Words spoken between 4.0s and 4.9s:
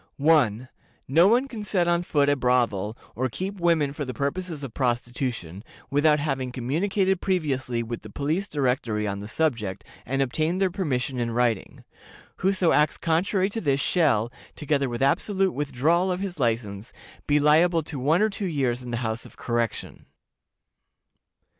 the purposes of